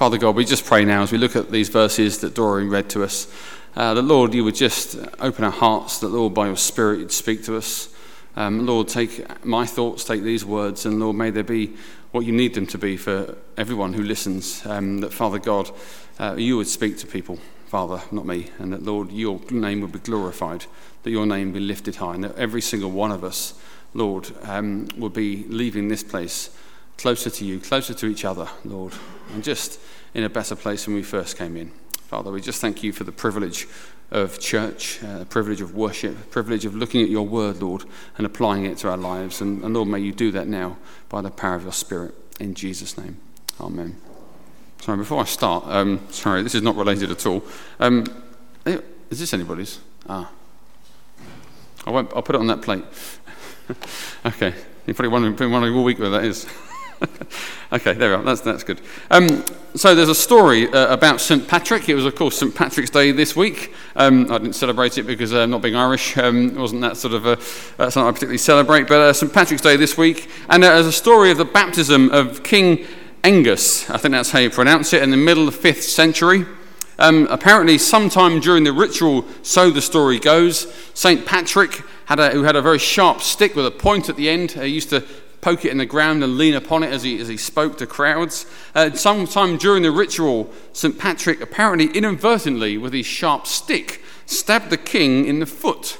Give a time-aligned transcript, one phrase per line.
[0.00, 2.88] Father God, we just pray now as we look at these verses that Doreen read
[2.88, 3.30] to us,
[3.76, 7.12] uh, that Lord, you would just open our hearts, that Lord, by your Spirit, you'd
[7.12, 7.94] speak to us.
[8.34, 11.74] Um, Lord, take my thoughts, take these words, and Lord, may they be
[12.12, 14.64] what you need them to be for everyone who listens.
[14.64, 15.70] Um, that, Father God,
[16.18, 19.92] uh, you would speak to people, Father, not me, and that, Lord, your name would
[19.92, 20.64] be glorified,
[21.02, 23.52] that your name be lifted high, and that every single one of us,
[23.92, 26.56] Lord, um, will be leaving this place
[27.00, 28.92] closer to you, closer to each other, Lord,
[29.32, 29.80] and just
[30.12, 31.72] in a better place than we first came in.
[32.08, 33.66] Father, we just thank you for the privilege
[34.10, 37.84] of church, uh, the privilege of worship, the privilege of looking at your word, Lord,
[38.18, 39.40] and applying it to our lives.
[39.40, 40.76] And, and Lord, may you do that now
[41.08, 42.14] by the power of your Spirit.
[42.38, 43.18] In Jesus' name.
[43.60, 43.96] Amen.
[44.82, 47.42] Sorry, before I start, um, sorry, this is not related at all.
[47.78, 48.04] Um,
[48.66, 49.78] eh, is this anybody's?
[50.08, 50.30] Ah.
[51.86, 52.84] I won't, I'll put it on that plate.
[54.26, 54.54] okay.
[54.86, 56.46] You're probably wondering, been wondering all week where that is.
[57.72, 58.22] okay, there we are.
[58.22, 58.80] That's, that's good.
[59.10, 61.46] Um, so there's a story uh, about St.
[61.46, 61.88] Patrick.
[61.88, 62.54] It was, of course, St.
[62.54, 63.72] Patrick's Day this week.
[63.96, 67.26] Um, I didn't celebrate it because uh, not being Irish um, wasn't that sort of
[67.26, 67.32] a,
[67.78, 68.88] uh, something I particularly celebrate.
[68.88, 69.32] But uh, St.
[69.32, 72.86] Patrick's Day this week, and uh, there's a story of the baptism of King
[73.24, 73.88] Angus.
[73.88, 75.02] I think that's how you pronounce it.
[75.02, 76.46] In the middle of the fifth century.
[76.98, 81.24] Um, apparently, sometime during the ritual, so the story goes, St.
[81.24, 84.50] Patrick, had a, who had a very sharp stick with a point at the end,
[84.50, 85.02] he used to
[85.40, 87.86] poke it in the ground and lean upon it as he, as he spoke to
[87.86, 88.46] crowds.
[88.74, 90.98] Uh, sometime during the ritual, St.
[90.98, 95.98] Patrick apparently inadvertently, with his sharp stick, stabbed the king in the foot.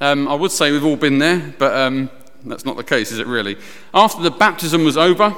[0.00, 2.10] Um, I would say we've all been there, but um,
[2.44, 3.56] that's not the case, is it really?
[3.92, 5.34] After the baptism was over,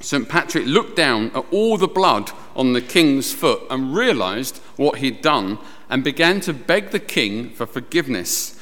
[0.00, 0.28] St.
[0.28, 5.22] Patrick looked down at all the blood on the king's foot and realized what he'd
[5.22, 8.60] done and began to beg the king for forgiveness.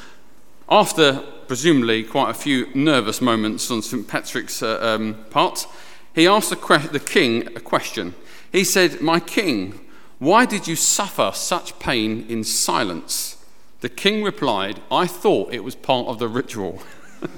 [0.68, 4.06] After presumably quite a few nervous moments on St.
[4.06, 5.66] Patrick's uh, um, part,
[6.14, 8.14] he asked the, que- the king a question.
[8.52, 9.80] He said, My king,
[10.18, 13.44] why did you suffer such pain in silence?
[13.80, 16.82] The king replied, I thought it was part of the ritual.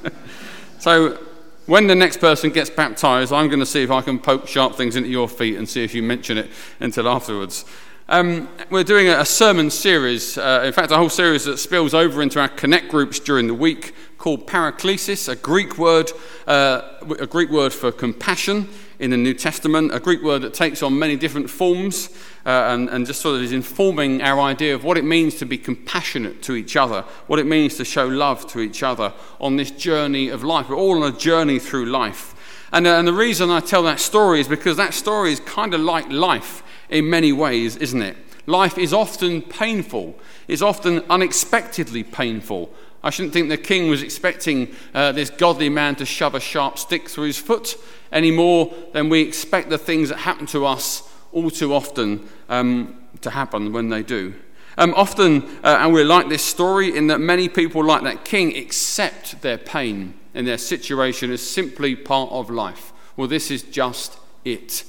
[0.79, 1.19] so,
[1.67, 4.77] when the next person gets baptized, I'm going to see if I can poke sharp
[4.77, 6.49] things into your feet and see if you mention it
[6.79, 7.65] until afterwards.
[8.09, 12.23] Um, we're doing a, sermon series, uh, in fact, a whole series that spills over
[12.23, 16.13] into our connect groups during the week called paraklesis, a Greek word,
[16.47, 16.83] uh,
[17.19, 18.69] a Greek word for compassion
[19.01, 22.11] in the New Testament, a Greek word that takes on many different forms
[22.47, 25.45] uh, and, and just sort of is informing our idea of what it means to
[25.45, 29.57] be compassionate to each other, what it means to show love to each other on
[29.57, 30.69] this journey of life.
[30.69, 32.35] We're all on a journey through life.
[32.73, 35.75] And, uh, and the reason I tell that story is because that story is kind
[35.75, 38.17] of like life in many ways, isn't it?
[38.47, 42.73] Life is often painful, it's often unexpectedly painful.
[43.03, 46.77] I shouldn't think the king was expecting uh, this godly man to shove a sharp
[46.77, 47.77] stick through his foot
[48.11, 52.97] any more than we expect the things that happen to us all too often um,
[53.21, 54.35] to happen when they do.
[54.79, 58.57] Um, often, uh, and we're like this story in that many people, like that king,
[58.57, 62.93] accept their pain and their situation as simply part of life.
[63.17, 64.85] Well, this is just it.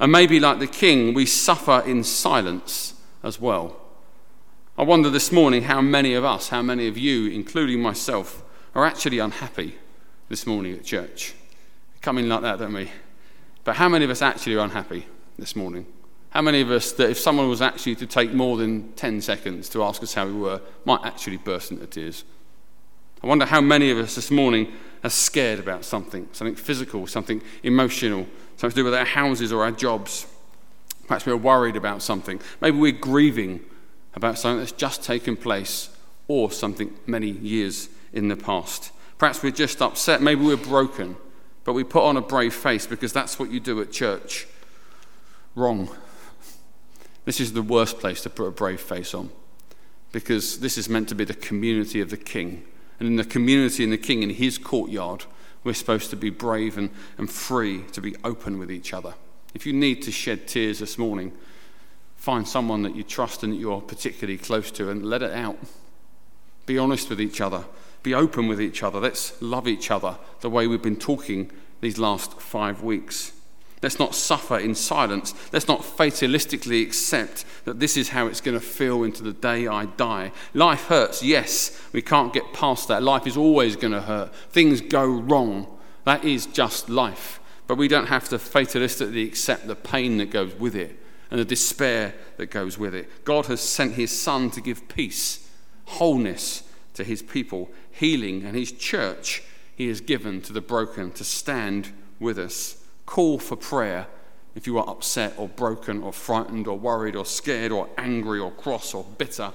[0.00, 3.76] And maybe, like the king, we suffer in silence as well.
[4.76, 8.44] I wonder this morning how many of us, how many of you, including myself,
[8.74, 9.74] are actually unhappy
[10.28, 11.34] this morning at church.
[12.00, 12.90] Come in like that, don't we?
[13.64, 15.84] But how many of us actually are unhappy this morning?
[16.30, 19.68] How many of us, that if someone was actually to take more than 10 seconds
[19.70, 22.24] to ask us how we were, might actually burst into tears?
[23.22, 24.72] I wonder how many of us this morning
[25.02, 28.26] are scared about something, something physical, something emotional,
[28.58, 30.26] something to do with our houses or our jobs.
[31.06, 32.40] Perhaps we're worried about something.
[32.60, 33.60] Maybe we're grieving
[34.14, 35.90] about something that's just taken place
[36.26, 38.92] or something many years in the past.
[39.16, 40.20] Perhaps we're just upset.
[40.20, 41.16] Maybe we're broken.
[41.64, 44.46] But we put on a brave face because that's what you do at church.
[45.54, 45.88] Wrong.
[47.24, 49.30] This is the worst place to put a brave face on
[50.12, 52.64] because this is meant to be the community of the king.
[52.98, 55.24] And in the community and the king, in his courtyard,
[55.68, 59.12] we're supposed to be brave and, and free to be open with each other.
[59.52, 61.30] If you need to shed tears this morning,
[62.16, 65.58] find someone that you trust and that you're particularly close to and let it out.
[66.64, 67.66] Be honest with each other.
[68.02, 68.98] Be open with each other.
[68.98, 71.50] Let's love each other the way we've been talking
[71.82, 73.32] these last five weeks.
[73.82, 75.34] Let's not suffer in silence.
[75.52, 79.68] Let's not fatalistically accept that this is how it's going to feel into the day
[79.68, 80.32] I die.
[80.52, 81.80] Life hurts, yes.
[81.92, 83.02] We can't get past that.
[83.02, 84.34] Life is always going to hurt.
[84.50, 85.66] Things go wrong.
[86.04, 87.40] That is just life.
[87.66, 90.98] But we don't have to fatalistically accept the pain that goes with it
[91.30, 93.24] and the despair that goes with it.
[93.24, 95.48] God has sent his Son to give peace,
[95.84, 96.64] wholeness
[96.94, 99.42] to his people, healing, and his church
[99.76, 102.77] he has given to the broken to stand with us
[103.08, 104.06] call for prayer
[104.54, 108.50] if you are upset or broken or frightened or worried or scared or angry or
[108.50, 109.50] cross or bitter,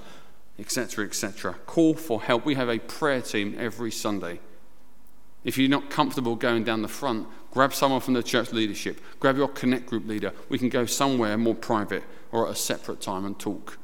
[0.58, 1.54] etc., etc.
[1.64, 2.44] Call for help.
[2.44, 4.40] We have a prayer team every Sunday.
[5.44, 9.36] If you're not comfortable going down the front, grab someone from the church leadership, grab
[9.36, 10.32] your connect group leader.
[10.48, 12.02] We can go somewhere more private
[12.32, 13.78] or at a separate time and talk.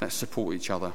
[0.00, 0.94] Let's support each other.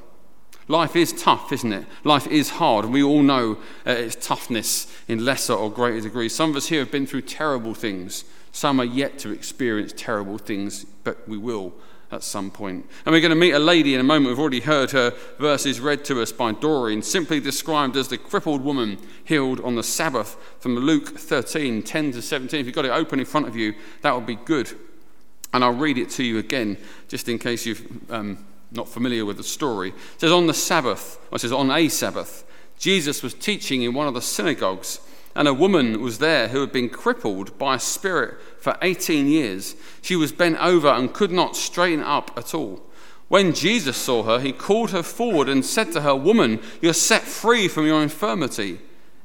[0.67, 1.85] Life is tough, isn't it?
[2.03, 6.35] Life is hard, we all know uh, its toughness in lesser or greater degrees.
[6.35, 8.25] Some of us here have been through terrible things.
[8.51, 11.73] Some are yet to experience terrible things, but we will
[12.11, 12.85] at some point.
[13.05, 14.29] And we're going to meet a lady in a moment.
[14.29, 18.61] We've already heard her verses read to us by Doreen, simply described as the crippled
[18.61, 22.59] woman healed on the Sabbath from Luke 13 10 to 17.
[22.59, 24.71] If you've got it open in front of you, that would be good.
[25.53, 26.77] And I'll read it to you again,
[27.07, 28.11] just in case you've.
[28.11, 29.89] um, not familiar with the story.
[29.89, 32.45] It says, On the Sabbath, or it says, On a Sabbath,
[32.77, 34.99] Jesus was teaching in one of the synagogues
[35.37, 39.75] and a woman was there who had been crippled by a spirit for 18 years.
[40.01, 42.81] She was bent over and could not straighten up at all.
[43.27, 47.21] When Jesus saw her, he called her forward and said to her, Woman, you're set
[47.21, 48.79] free from your infirmity.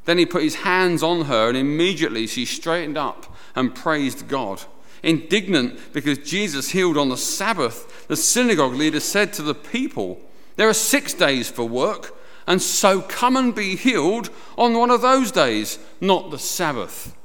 [0.04, 4.62] Then he put his hands on her, and immediately she straightened up and praised God.
[5.02, 10.20] Indignant because Jesus healed on the Sabbath, the synagogue leader said to the people,
[10.56, 12.16] There are six days for work
[12.46, 17.16] and so come and be healed on one of those days, not the Sabbath.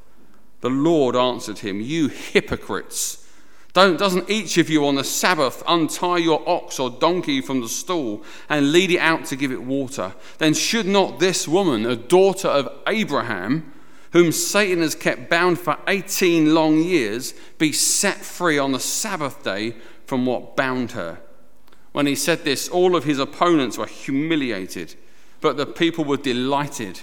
[0.62, 3.24] The Lord answered him, You hypocrites!
[3.74, 7.70] Don't, doesn't each of you on the Sabbath untie your ox or donkey from the
[7.70, 10.16] stall and lead it out to give it water?
[10.40, 13.72] Then should not this woman, a daughter of Abraham,
[14.14, 19.44] whom Satan has kept bound for 18 long years, be set free on the Sabbath
[19.44, 19.76] day
[20.06, 21.20] from what bound her?
[21.92, 24.96] When he said this, all of his opponents were humiliated
[25.42, 27.02] but the people were delighted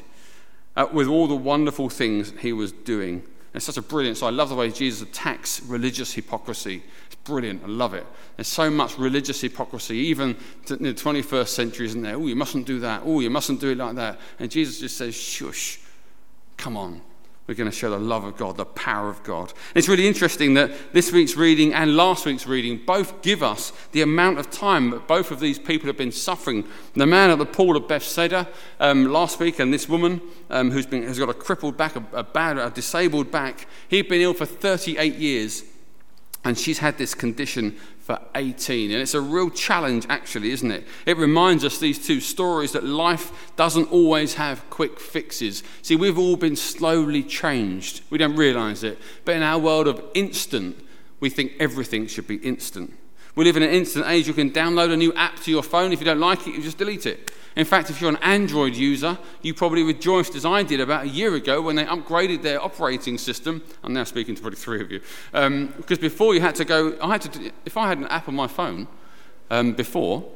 [0.77, 3.23] uh, with all the wonderful things he was doing.
[3.55, 4.17] It's such a brilliant.
[4.17, 6.83] So I love the way Jesus attacks religious hypocrisy.
[7.07, 7.63] It's brilliant.
[7.63, 8.05] I love it.
[8.37, 10.37] There's so much religious hypocrisy, even
[10.69, 12.17] in the 21st century, isn't there?
[12.17, 13.03] Oh, you mustn't do that.
[13.05, 14.19] Oh, you mustn't do it like that.
[14.41, 15.79] And Jesus just says, shush,
[16.65, 16.99] come on.
[17.47, 19.53] We're going to show the love of God, the power of God.
[19.75, 24.01] It's really interesting that this week's reading and last week's reading both give us the
[24.01, 26.65] amount of time that both of these people have been suffering.
[26.95, 28.49] The man at the pool of Bethsaida
[28.81, 32.05] um, last week, and this woman um, who's been, has got a crippled back, a,
[32.15, 35.65] a bad, a disabled back, he'd been ill for 38 years,
[36.45, 38.91] and she's had this condition for 18.
[38.91, 40.87] And it's a real challenge, actually, isn't it?
[41.07, 45.63] It reminds us, these two stories, that life doesn't always have quick fixes.
[45.81, 48.03] See, we've all been slowly changed.
[48.11, 48.99] We don't realize it.
[49.25, 50.85] But in our world of instant,
[51.21, 52.93] we think everything should be instant.
[53.37, 54.29] We live in an instant age.
[54.29, 55.91] You can download a new app to your phone.
[55.91, 57.33] If you don't like it, you just delete it.
[57.57, 61.09] In fact, if you're an Android user, you probably rejoiced as I did about a
[61.09, 63.63] year ago when they upgraded their operating system.
[63.85, 65.01] I'm now speaking to probably three of you.
[65.33, 68.29] Um, because before you had to go, I had to, if I had an app
[68.29, 68.89] on my phone
[69.51, 70.29] um, before,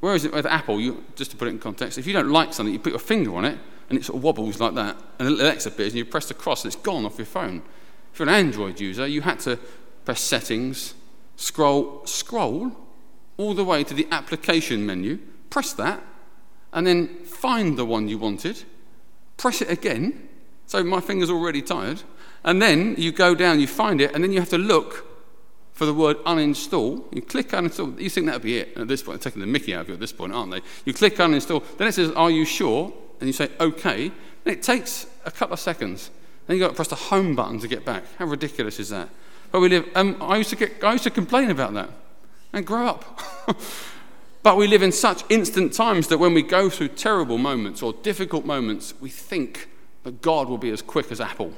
[0.00, 0.80] where is it with Apple?
[0.80, 2.98] You, just to put it in context, if you don't like something, you put your
[2.98, 3.58] finger on it
[3.90, 6.64] and it sort of wobbles like that, and Alexa appears, and you press the cross
[6.64, 7.60] and it's gone off your phone.
[8.12, 9.58] If you're an Android user, you had to
[10.06, 10.94] press settings,
[11.36, 12.72] scroll, scroll
[13.36, 15.18] all the way to the application menu,
[15.50, 16.02] press that,
[16.74, 18.62] and then find the one you wanted,
[19.36, 20.28] press it again.
[20.66, 22.02] So my finger's already tired.
[22.44, 25.06] And then you go down, you find it, and then you have to look
[25.72, 27.04] for the word uninstall.
[27.14, 27.98] You click uninstall.
[27.98, 29.20] You think that'll be it at this point.
[29.20, 30.60] They're taking the mickey out of you at this point, aren't they?
[30.84, 31.64] You click uninstall.
[31.78, 32.92] Then it says, Are you sure?
[33.20, 34.04] And you say, OK.
[34.04, 34.12] And
[34.54, 36.10] it takes a couple of seconds.
[36.46, 38.04] Then you've got to press the home button to get back.
[38.18, 39.08] How ridiculous is that?
[39.50, 41.88] But we live, um, I, used to get, I used to complain about that
[42.52, 43.20] and grow up.
[44.44, 47.94] But we live in such instant times that when we go through terrible moments or
[47.94, 49.70] difficult moments, we think
[50.02, 51.54] that God will be as quick as Apple.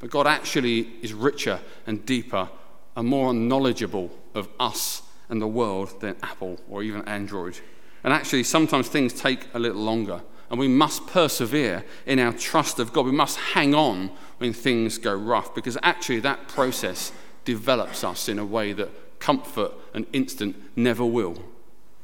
[0.00, 2.48] But God actually is richer and deeper
[2.96, 7.60] and more knowledgeable of us and the world than Apple or even Android.
[8.02, 10.20] And actually, sometimes things take a little longer.
[10.50, 13.06] And we must persevere in our trust of God.
[13.06, 17.12] We must hang on when things go rough because actually, that process
[17.44, 21.36] develops us in a way that comfort and instant never will.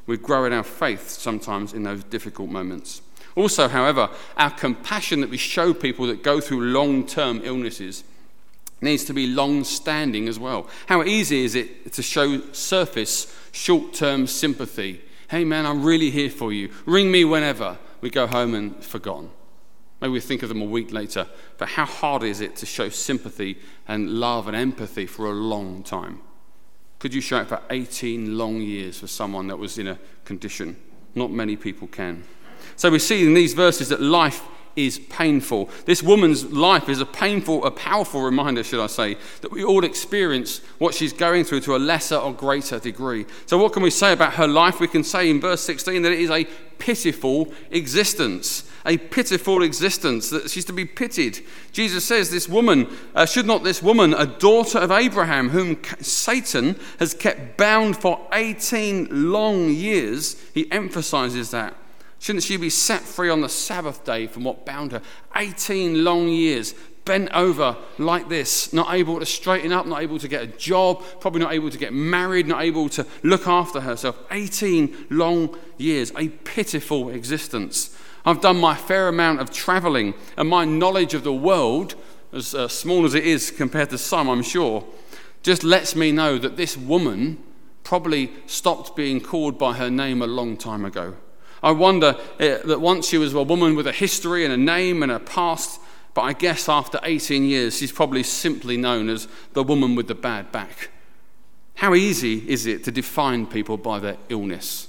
[0.06, 3.02] We grow in our faith sometimes in those difficult moments.
[3.34, 8.04] Also, however, our compassion that we show people that go through long term illnesses
[8.80, 10.68] needs to be long standing as well.
[10.86, 15.00] How easy is it to show surface, short term sympathy?
[15.28, 16.70] Hey man, I'm really here for you.
[16.86, 17.78] Ring me whenever.
[18.00, 19.30] We go home and forgotten.
[20.00, 21.26] Maybe we think of them a week later.
[21.58, 23.58] But how hard is it to show sympathy
[23.88, 26.20] and love and empathy for a long time?
[27.06, 30.74] Could you show it for 18 long years for someone that was in a condition?
[31.14, 32.24] Not many people can.
[32.74, 34.42] So we see in these verses that life
[34.76, 35.70] is painful.
[35.86, 39.84] This woman's life is a painful, a powerful reminder, should I say, that we all
[39.84, 43.24] experience what she's going through to a lesser or greater degree.
[43.46, 44.78] So, what can we say about her life?
[44.78, 46.44] We can say in verse 16 that it is a
[46.78, 48.70] pitiful existence.
[48.84, 51.40] A pitiful existence, that she's to be pitied.
[51.72, 56.78] Jesus says, This woman, uh, should not this woman, a daughter of Abraham, whom Satan
[57.00, 61.74] has kept bound for 18 long years, he emphasizes that
[62.26, 65.00] Shouldn't she be set free on the Sabbath day from what bound her?
[65.36, 70.26] 18 long years, bent over like this, not able to straighten up, not able to
[70.26, 74.18] get a job, probably not able to get married, not able to look after herself.
[74.32, 77.96] 18 long years, a pitiful existence.
[78.24, 81.94] I've done my fair amount of traveling, and my knowledge of the world,
[82.32, 84.84] as uh, small as it is compared to some, I'm sure,
[85.44, 87.40] just lets me know that this woman
[87.84, 91.14] probably stopped being called by her name a long time ago.
[91.62, 95.02] I wonder uh, that once she was a woman with a history and a name
[95.02, 95.80] and a past,
[96.14, 100.14] but I guess after 18 years, she's probably simply known as the woman with the
[100.14, 100.90] bad back.
[101.76, 104.88] How easy is it to define people by their illness?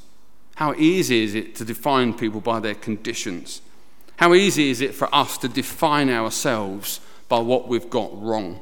[0.55, 3.61] How easy is it to define people by their conditions?
[4.17, 8.61] How easy is it for us to define ourselves by what we've got wrong?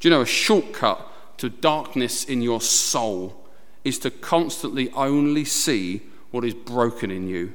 [0.00, 3.44] Do you know a shortcut to darkness in your soul
[3.82, 6.02] is to constantly only see
[6.34, 7.54] what is broken in you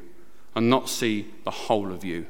[0.55, 2.25] and not see the whole of you.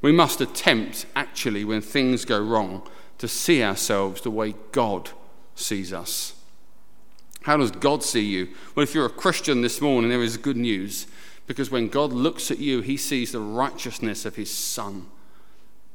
[0.00, 5.10] We must attempt, actually, when things go wrong, to see ourselves the way God
[5.54, 6.34] sees us.
[7.42, 8.48] How does God see you?
[8.74, 11.06] Well, if you're a Christian this morning, there is good news
[11.46, 15.06] because when God looks at you, he sees the righteousness of his Son.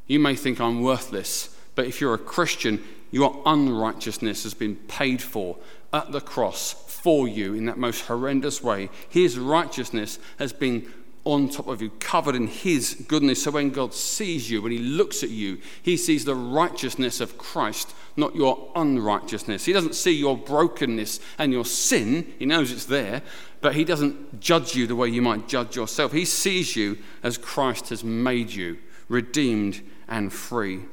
[0.06, 5.20] You may think I'm worthless, but if you're a Christian, your unrighteousness has been paid
[5.20, 5.58] for
[5.92, 8.90] at the cross for you in that most horrendous way.
[9.10, 10.88] His righteousness has been
[11.26, 13.44] on top of you, covered in His goodness.
[13.44, 17.38] So when God sees you, when He looks at you, He sees the righteousness of
[17.38, 19.66] Christ, not your unrighteousness.
[19.66, 23.22] He doesn't see your brokenness and your sin, He knows it's there,
[23.60, 26.14] but He doesn't judge you the way you might judge yourself.
[26.14, 28.78] He sees you as Christ has made you,
[29.10, 30.84] redeemed and free.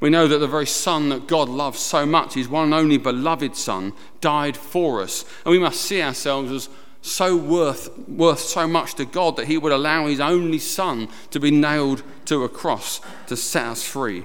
[0.00, 2.98] We know that the very Son that God loves so much, his one and only
[2.98, 5.24] beloved Son, died for us.
[5.44, 6.68] And we must see ourselves as
[7.02, 11.40] so worth, worth so much to God that he would allow his only Son to
[11.40, 14.24] be nailed to a cross to set us free.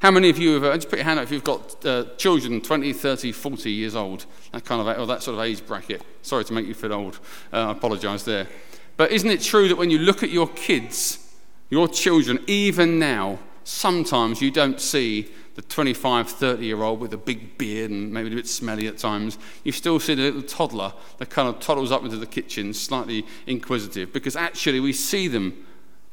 [0.00, 2.04] How many of you have, uh, just put your hand up if you've got uh,
[2.16, 6.02] children 20, 30, 40 years old, that kind of, or that sort of age bracket.
[6.22, 7.20] Sorry to make you feel old.
[7.52, 8.48] Uh, I apologise there.
[8.96, 11.32] But isn't it true that when you look at your kids,
[11.70, 17.18] your children, even now, sometimes you don't see the 25, 30 year old with a
[17.18, 19.38] big beard and maybe a bit smelly at times.
[19.64, 23.26] You still see the little toddler that kind of toddles up into the kitchen, slightly
[23.46, 25.66] inquisitive, because actually we see them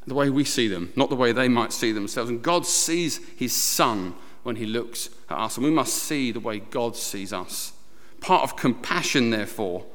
[0.07, 2.29] the way we see them, not the way they might see themselves.
[2.29, 6.39] And God sees his son when he looks at us, and we must see the
[6.39, 7.73] way God sees us.
[8.19, 9.85] Part of compassion, therefore,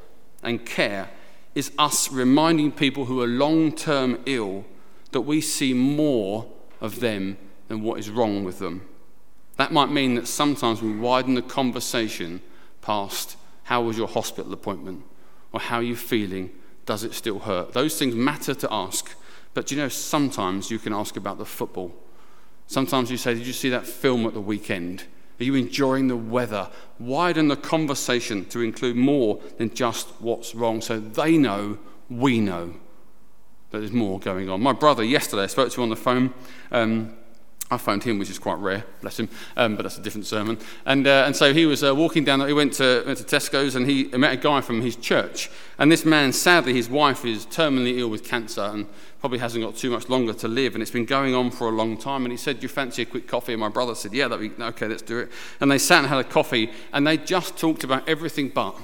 [0.42, 1.11] and care
[1.54, 4.64] is us reminding people who are long term ill
[5.12, 6.50] that we see more
[6.81, 7.37] of them
[7.69, 8.87] than what is wrong with them.
[9.57, 12.40] That might mean that sometimes we widen the conversation
[12.83, 15.04] past how was your hospital appointment
[15.52, 16.50] or how are you feeling?
[16.87, 17.73] Does it still hurt?
[17.73, 19.14] Those things matter to ask.
[19.54, 21.95] But you know, sometimes you can ask about the football.
[22.66, 25.04] Sometimes you say, Did you see that film at the weekend?
[25.40, 26.71] Are you enjoying the weather?
[26.99, 31.78] Widen the conversation to include more than just what's wrong so they know
[32.09, 32.75] we know
[33.75, 34.62] that there's more going on.
[34.62, 36.33] My brother, yesterday, I spoke to on the phone.
[36.71, 37.16] Um,
[37.71, 40.59] I phoned him, which is quite rare, bless him, um, but that's a different sermon.
[40.85, 43.75] And, uh, and so he was uh, walking down, he went to, went to Tesco's
[43.75, 45.50] and he met a guy from his church.
[45.78, 48.87] And this man, sadly, his wife is terminally ill with cancer and
[49.19, 50.75] probably hasn't got too much longer to live.
[50.75, 52.25] And it's been going on for a long time.
[52.25, 53.54] And he said, Do you fancy a quick coffee?
[53.54, 55.33] And my brother said, Yeah, that'd be okay, let's do it.
[55.61, 58.76] And they sat and had a coffee and they just talked about everything but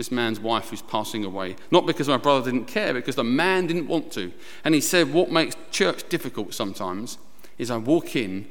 [0.00, 1.54] this man's wife who's passing away.
[1.70, 4.32] Not because my brother didn't care, because the man didn't want to.
[4.64, 7.18] And he said, What makes church difficult sometimes
[7.58, 8.46] is I walk in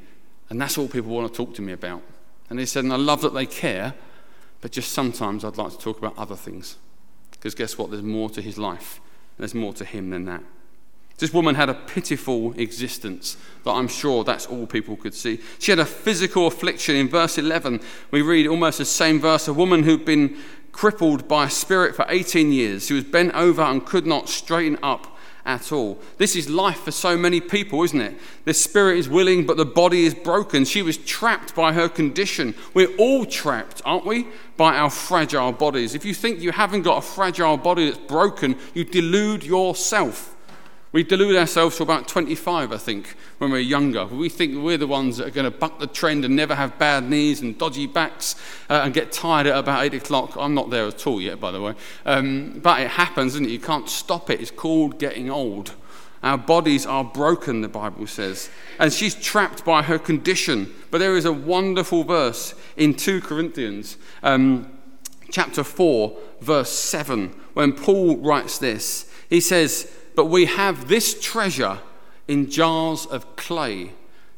[0.51, 2.03] and that's all people want to talk to me about.
[2.51, 3.96] And he said, And I love that they care,
[4.62, 6.77] but just sometimes I'd like to talk about other things.
[7.32, 7.89] Because guess what?
[7.89, 9.01] There's more to his life,
[9.39, 10.44] there's more to him than that.
[11.18, 15.41] This woman had a pitiful existence that I'm sure that's all people could see.
[15.58, 16.96] She had a physical affliction.
[16.96, 20.38] In verse 11, we read almost the same verse a woman who'd been
[20.72, 22.88] crippled by a spirit for 18 years.
[22.88, 26.00] She was bent over and could not straighten up at all.
[26.18, 28.18] This is life for so many people, isn't it?
[28.46, 30.66] The spirit is willing, but the body is broken.
[30.66, 32.54] She was trapped by her condition.
[32.74, 34.28] We're all trapped, aren't we?
[34.58, 35.96] By our fragile bodies.
[35.96, 40.36] If you think you haven't got a fragile body that's broken, you delude yourself.
[40.91, 44.08] We delude ourselves to about 25, I think, when we're younger.
[44.08, 46.79] We think we're the ones that are going to buck the trend and never have
[46.79, 48.36] bad knees and dodgy backs
[48.72, 50.36] uh, and get tired at about 8 o'clock.
[50.36, 51.75] I'm not there at all yet, by the way.
[52.08, 53.51] Um, but it happens, isn't it?
[53.51, 54.41] You can't stop it.
[54.41, 55.75] It's called getting old.
[56.24, 58.50] Our bodies are broken, the Bible says.
[58.79, 60.74] And she's trapped by her condition.
[60.89, 64.72] But there is a wonderful verse in 2 Corinthians, um,
[65.29, 69.05] chapter 4, verse 7, when Paul writes this.
[69.29, 71.80] He says, but we have this treasure
[72.28, 73.94] in jars of clay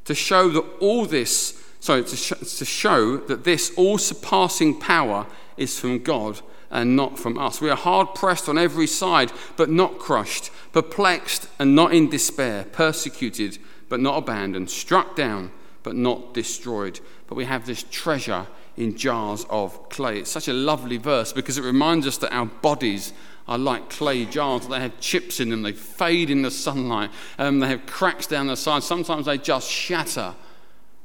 [0.05, 5.27] to show that all this, sorry, to, sh- to show that this all surpassing power
[5.57, 7.61] is from God and not from us.
[7.61, 12.63] We are hard pressed on every side, but not crushed, perplexed and not in despair,
[12.63, 13.57] persecuted,
[13.89, 15.51] but not abandoned, struck down,
[15.83, 16.99] but not destroyed.
[17.27, 18.47] But we have this treasure
[18.77, 20.19] in jars of clay.
[20.19, 23.11] It's such a lovely verse because it reminds us that our bodies
[23.51, 24.65] are like clay jars.
[24.65, 28.47] They have chips in them, they fade in the sunlight, um, they have cracks down
[28.47, 28.81] the side.
[28.81, 30.35] Sometimes they just shatter.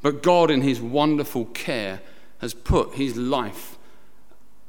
[0.00, 2.00] But God, in His wonderful care,
[2.38, 3.76] has put His life,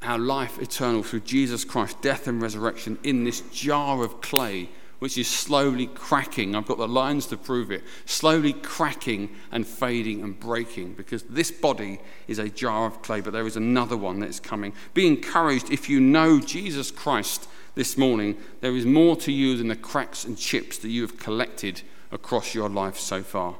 [0.02, 5.16] our life eternal through Jesus Christ, death and resurrection, in this jar of clay which
[5.16, 6.56] is slowly cracking.
[6.56, 7.84] I've got the lines to prove it.
[8.04, 13.32] Slowly cracking and fading and breaking because this body is a jar of clay, but
[13.32, 14.72] there is another one that's coming.
[14.94, 18.36] Be encouraged if you know Jesus Christ this morning.
[18.60, 21.80] There is more to you than the cracks and chips that you have collected
[22.10, 23.54] across your life so far.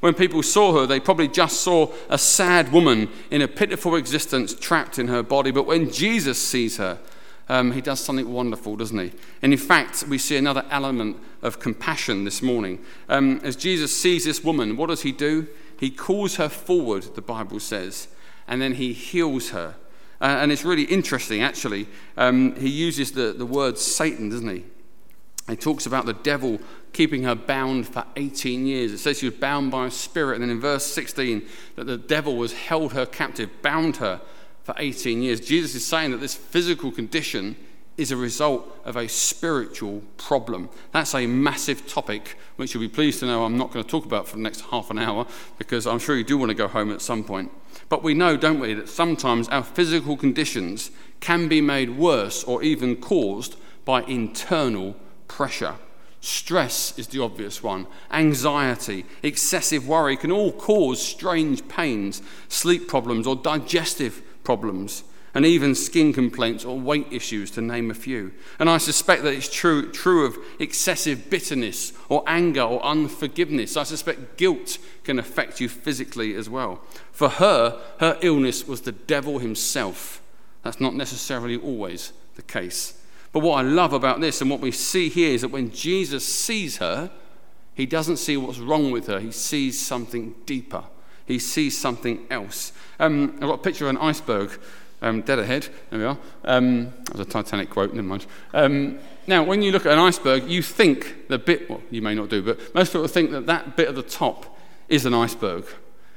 [0.00, 4.54] When people saw her, they probably just saw a sad woman in a pitiful existence
[4.54, 5.52] trapped in her body.
[5.52, 6.98] But when Jesus sees her,
[7.48, 9.12] um, he does something wonderful, doesn't he?
[9.40, 12.80] And in fact, we see another element of compassion this morning.
[13.08, 15.46] Um, as Jesus sees this woman, what does he do?
[15.78, 18.08] He calls her forward, the Bible says,
[18.48, 19.76] and then he heals her.
[20.24, 21.86] Uh, and it's really interesting, actually.
[22.16, 24.64] Um, he uses the, the word Satan, doesn't he?
[25.50, 26.60] He talks about the devil
[26.94, 28.90] keeping her bound for 18 years.
[28.90, 30.36] It says she was bound by a spirit.
[30.36, 34.22] And then in verse 16, that the devil was held her captive, bound her
[34.62, 35.42] for 18 years.
[35.42, 37.54] Jesus is saying that this physical condition
[37.96, 40.68] is a result of a spiritual problem.
[40.92, 44.04] That's a massive topic, which you'll be pleased to know I'm not going to talk
[44.04, 45.26] about for the next half an hour,
[45.58, 47.50] because I'm sure you do want to go home at some point.
[47.88, 52.62] But we know, don't we, that sometimes our physical conditions can be made worse or
[52.62, 54.96] even caused by internal
[55.28, 55.76] pressure.
[56.20, 57.86] Stress is the obvious one.
[58.10, 65.74] Anxiety, excessive worry can all cause strange pains, sleep problems, or digestive problems, and even
[65.74, 68.32] skin complaints or weight issues, to name a few.
[68.58, 73.76] And I suspect that it's true, true of excessive bitterness or anger or unforgiveness.
[73.76, 76.80] I suspect guilt can affect you physically as well.
[77.10, 80.22] For her, her illness was the devil himself.
[80.62, 83.00] That's not necessarily always the case.
[83.32, 86.24] But what I love about this and what we see here is that when Jesus
[86.24, 87.10] sees her,
[87.74, 90.84] he doesn't see what's wrong with her, he sees something deeper
[91.26, 92.72] he sees something else.
[92.98, 94.60] Um, I've got a picture of an iceberg
[95.04, 95.68] um, dead ahead.
[95.90, 96.18] There we are.
[96.44, 98.26] Um, that was a Titanic quote, never mind.
[98.54, 102.14] Um, now, when you look at an iceberg, you think the bit, well, you may
[102.14, 105.66] not do, but most people think that that bit at the top is an iceberg.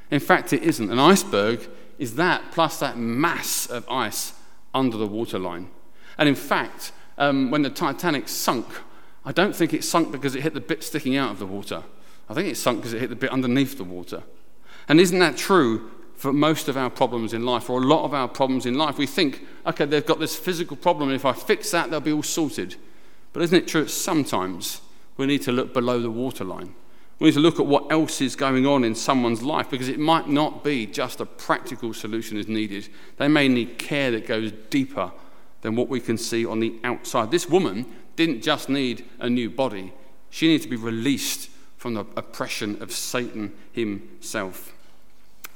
[0.09, 0.89] In fact, it isn't.
[0.89, 1.67] An iceberg
[1.99, 4.33] is that plus that mass of ice
[4.73, 5.69] under the waterline.
[6.17, 8.67] And in fact, um, when the Titanic sunk,
[9.25, 11.83] I don't think it sunk because it hit the bit sticking out of the water.
[12.29, 14.23] I think it sunk because it hit the bit underneath the water.
[14.87, 18.13] And isn't that true for most of our problems in life, or a lot of
[18.13, 18.97] our problems in life?
[18.97, 22.11] We think, okay, they've got this physical problem, and if I fix that, they'll be
[22.11, 22.75] all sorted.
[23.33, 24.81] But isn't it true sometimes
[25.15, 26.73] we need to look below the waterline?
[27.19, 29.99] We need to look at what else is going on in someone's life because it
[29.99, 32.89] might not be just a practical solution is needed.
[33.17, 35.11] They may need care that goes deeper
[35.61, 37.31] than what we can see on the outside.
[37.31, 39.93] This woman didn't just need a new body,
[40.29, 44.73] she needed to be released from the oppression of Satan himself.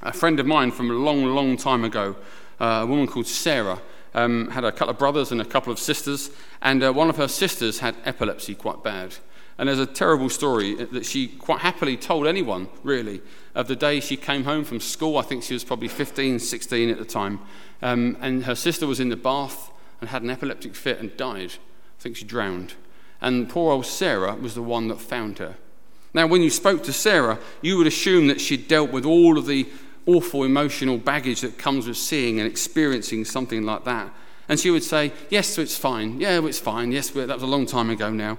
[0.03, 2.15] A friend of mine from a long, long time ago,
[2.59, 3.79] uh, a woman called Sarah,
[4.15, 7.17] um, had a couple of brothers and a couple of sisters, and uh, one of
[7.17, 9.15] her sisters had epilepsy quite bad.
[9.59, 13.21] And there's a terrible story that she quite happily told anyone, really,
[13.53, 15.19] of the day she came home from school.
[15.19, 17.39] I think she was probably 15, 16 at the time.
[17.83, 21.53] Um, and her sister was in the bath and had an epileptic fit and died.
[21.99, 22.73] I think she drowned.
[23.21, 25.57] And poor old Sarah was the one that found her.
[26.13, 29.45] Now, when you spoke to Sarah, you would assume that she'd dealt with all of
[29.45, 29.67] the
[30.05, 34.11] awful emotional baggage that comes with seeing and experiencing something like that.
[34.49, 36.19] And she would say, Yes, it's fine.
[36.19, 36.91] Yeah, it's fine.
[36.91, 38.37] Yes, that was a long time ago now.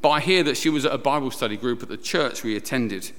[0.00, 2.56] But I hear that she was at a Bible study group at the church we
[2.56, 3.10] attended.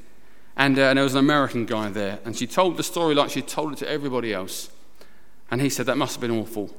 [0.56, 2.19] And, uh, and there was an American guy there.
[2.23, 4.69] And she told the story like she told it to everybody else.
[5.52, 6.69] And he said, That must have been awful.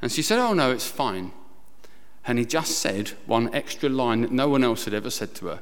[0.00, 1.32] And she said, Oh, no, it's fine.
[2.26, 5.46] And he just said one extra line that no one else had ever said to
[5.46, 5.60] her.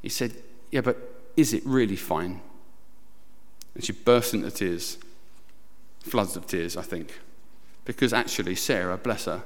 [0.00, 0.34] He said,
[0.70, 0.96] Yeah, but
[1.36, 2.40] is it really fine?
[3.74, 4.98] And she burst into tears,
[6.00, 7.20] floods of tears, I think,
[7.84, 9.44] because actually Sarah, bless her,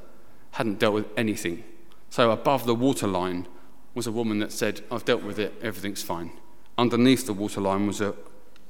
[0.53, 1.65] hadn't dealt with anything.
[2.11, 3.47] So above the waterline
[3.95, 6.33] was a woman that said, I've dealt with it, everything's fine.
[6.79, 8.15] Underneath the waterline was a,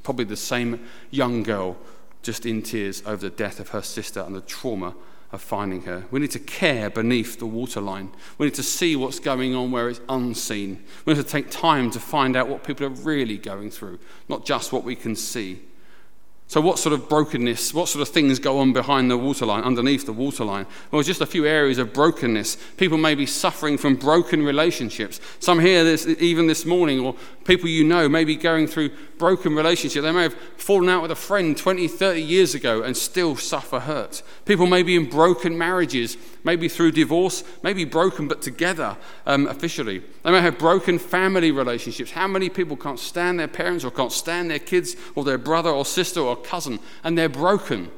[0.02, 1.76] probably the same young girl
[2.22, 4.94] just in tears over the death of her sister and the trauma
[5.32, 6.04] of finding her.
[6.10, 8.10] We need to care beneath the waterline.
[8.38, 10.84] We need to see what's going on where it's unseen.
[11.04, 14.44] We need to take time to find out what people are really going through, not
[14.44, 15.62] just what we can see.
[16.48, 20.06] So, what sort of brokenness, what sort of things go on behind the waterline, underneath
[20.06, 20.66] the waterline?
[20.92, 22.56] Well, just a few areas of brokenness.
[22.76, 25.20] People may be suffering from broken relationships.
[25.40, 29.56] Some here, this, even this morning, or people you know may be going through broken
[29.56, 30.04] relationships.
[30.04, 33.80] They may have fallen out with a friend 20, 30 years ago and still suffer
[33.80, 34.22] hurt.
[34.44, 40.02] People may be in broken marriages, maybe through divorce, maybe broken but together um, officially.
[40.22, 42.10] They may have broken family relationships.
[42.10, 45.70] How many people can't stand their parents or can't stand their kids or their brother
[45.70, 47.90] or sister or cousin and they're broken?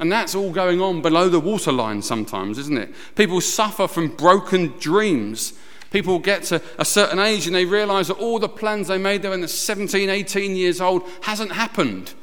[0.00, 2.94] And that's all going on below the waterline sometimes, isn't it?
[3.16, 5.54] People suffer from broken dreams.
[5.90, 9.22] People get to a certain age and they realize that all the plans they made
[9.22, 12.14] there when they're 17, 18 years old hasn't happened.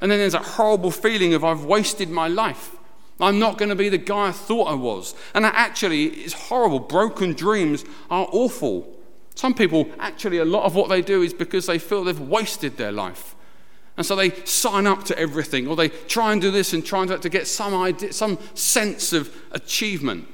[0.00, 2.76] And then there's a horrible feeling of I've wasted my life.
[3.20, 5.14] I'm not going to be the guy I thought I was.
[5.34, 6.80] And that actually is horrible.
[6.80, 8.94] Broken dreams are awful.
[9.34, 12.76] Some people, actually, a lot of what they do is because they feel they've wasted
[12.76, 13.34] their life.
[13.96, 17.00] And so they sign up to everything, or they try and do this and try
[17.00, 20.26] and do that to get some idea, some sense of achievement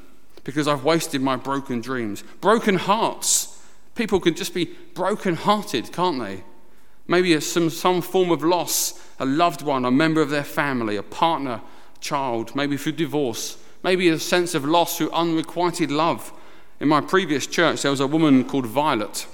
[0.45, 2.25] because I've wasted my broken dreams.
[2.41, 3.63] Broken hearts.
[3.95, 6.43] People can just be broken hearted, can't they?
[7.07, 11.03] Maybe some, some form of loss, a loved one, a member of their family, a
[11.03, 11.61] partner,
[12.01, 16.33] child, maybe through divorce, maybe a sense of loss through unrequited love.
[16.79, 19.27] In my previous church, there was a woman called Violet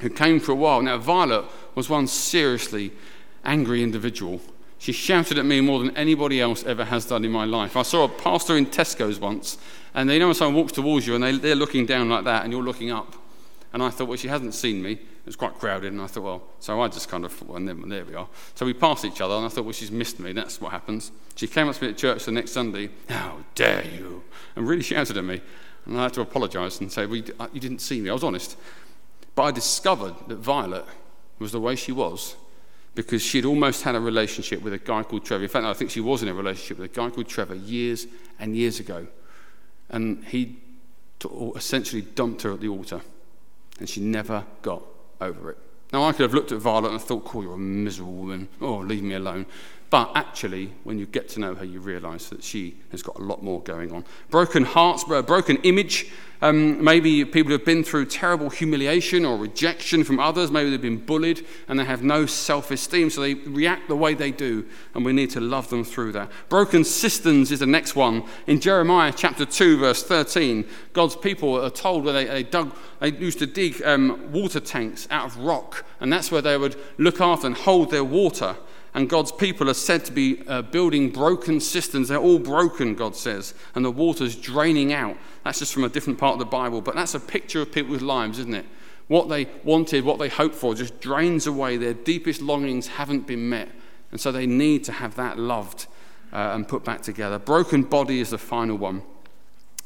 [0.00, 0.80] who came for a while.
[0.80, 1.44] Now, Violet
[1.74, 2.92] was one seriously
[3.48, 4.40] angry individual.
[4.78, 7.76] She shouted at me more than anybody else ever has done in my life.
[7.76, 9.58] I saw a pastor in Tesco's once,
[9.94, 12.44] and you know when someone walks towards you and they, they're looking down like that,
[12.44, 13.16] and you're looking up.
[13.72, 14.92] And I thought, well, she hasn't seen me.
[14.92, 17.74] It was quite crowded, and I thought, well, so I just kind of, well, there,
[17.74, 18.28] there we are.
[18.54, 20.32] So we passed each other, and I thought, well, she's missed me.
[20.32, 21.10] That's what happens.
[21.34, 24.22] She came up to me at church the next Sunday, how dare you,
[24.56, 25.40] and really shouted at me.
[25.86, 28.10] And I had to apologize and say, well, uh, you didn't see me.
[28.10, 28.56] I was honest.
[29.34, 30.84] But I discovered that Violet
[31.38, 32.36] was the way she was
[32.98, 35.44] because she'd almost had a relationship with a guy called Trevor.
[35.44, 38.08] In fact, I think she was in a relationship with a guy called Trevor years
[38.40, 39.06] and years ago.
[39.88, 40.56] And he
[41.54, 43.00] essentially dumped her at the altar
[43.78, 44.82] and she never got
[45.20, 45.58] over it.
[45.92, 48.48] Now, I could have looked at Violet and thought, cool, you're a miserable woman.
[48.60, 49.46] Oh, leave me alone.
[49.90, 53.22] But actually, when you get to know her, you realize that she has got a
[53.22, 54.04] lot more going on.
[54.28, 56.10] Broken hearts, a broken image.
[56.40, 60.50] Um, maybe people have been through terrible humiliation or rejection from others.
[60.50, 64.12] Maybe they've been bullied and they have no self esteem, so they react the way
[64.12, 66.30] they do, and we need to love them through that.
[66.50, 68.24] Broken cisterns is the next one.
[68.46, 73.10] In Jeremiah chapter 2, verse 13, God's people are told where they, they, dug, they
[73.12, 77.22] used to dig um, water tanks out of rock, and that's where they would look
[77.22, 78.54] after and hold their water
[78.94, 82.08] and God's people are said to be uh, building broken cisterns.
[82.08, 85.16] They're all broken, God says, and the water's draining out.
[85.44, 88.02] That's just from a different part of the Bible, but that's a picture of people's
[88.02, 88.66] lives, isn't it?
[89.08, 91.76] What they wanted, what they hoped for, just drains away.
[91.76, 93.70] Their deepest longings haven't been met,
[94.10, 95.86] and so they need to have that loved
[96.32, 97.38] uh, and put back together.
[97.38, 99.02] Broken body is the final one.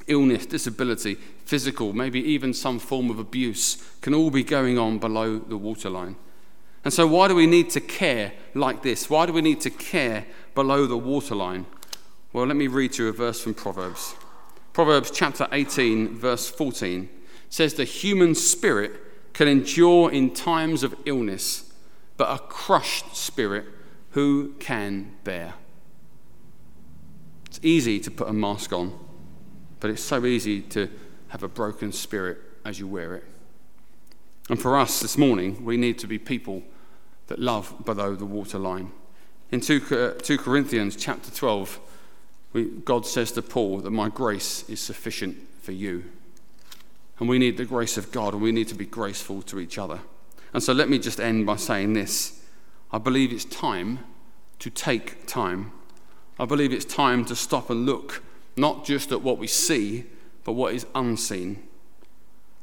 [0.08, 5.38] Illness, disability, physical, maybe even some form of abuse can all be going on below
[5.38, 6.16] the waterline.
[6.84, 9.08] And so, why do we need to care like this?
[9.08, 11.66] Why do we need to care below the waterline?
[12.32, 14.14] Well, let me read you a verse from Proverbs.
[14.72, 17.08] Proverbs chapter 18, verse 14
[17.50, 18.92] says, The human spirit
[19.34, 21.72] can endure in times of illness,
[22.16, 23.66] but a crushed spirit
[24.10, 25.54] who can bear?
[27.46, 28.98] It's easy to put a mask on,
[29.80, 30.88] but it's so easy to
[31.28, 33.24] have a broken spirit as you wear it.
[34.48, 36.62] And for us this morning, we need to be people
[37.38, 38.92] love below the waterline.
[39.50, 41.80] In 2, uh, 2 Corinthians chapter 12,
[42.52, 46.04] we, God says to Paul that my grace is sufficient for you.
[47.18, 49.78] And we need the grace of God, and we need to be graceful to each
[49.78, 50.00] other.
[50.52, 52.40] And so let me just end by saying this
[52.90, 54.00] I believe it's time
[54.58, 55.72] to take time.
[56.38, 58.22] I believe it's time to stop and look,
[58.56, 60.04] not just at what we see,
[60.44, 61.62] but what is unseen.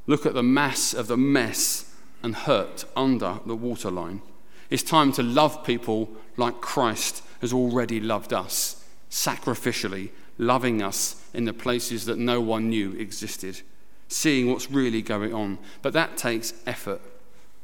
[0.07, 4.21] Look at the mass of the mess and hurt under the waterline.
[4.69, 11.45] It's time to love people like Christ has already loved us, sacrificially, loving us in
[11.45, 13.61] the places that no one knew existed,
[14.07, 15.57] seeing what's really going on.
[15.81, 17.01] But that takes effort.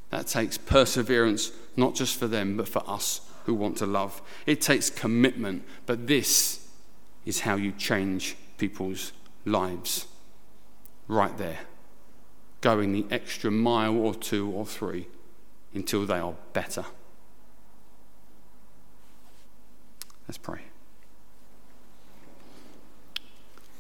[0.10, 4.22] That takes perseverance, not just for them, but for us who want to love.
[4.48, 6.68] It takes commitment, but this
[7.26, 9.12] is how you change people's
[9.46, 10.08] lives.
[11.08, 11.60] Right there.
[12.62, 15.08] Going the extra mile or two or three
[15.76, 16.86] until they are better.
[20.28, 20.62] Let's pray.